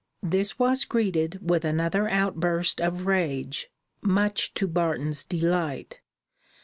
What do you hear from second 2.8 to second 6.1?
of rage, much to Barton's delight.